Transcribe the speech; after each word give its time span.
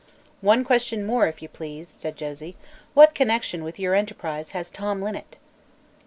"One 0.41 0.63
question 0.63 1.05
more, 1.05 1.27
if 1.27 1.43
you 1.43 1.47
please," 1.47 1.87
said 1.87 2.15
Josie. 2.15 2.55
"What 2.95 3.13
connection 3.13 3.63
with 3.63 3.77
your 3.77 3.93
enterprise 3.93 4.49
has 4.49 4.71
Tom 4.71 4.99
Linnet?" 4.99 5.37